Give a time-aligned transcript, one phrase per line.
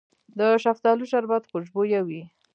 [0.39, 2.21] د شفتالو شربت خوشبويه وي.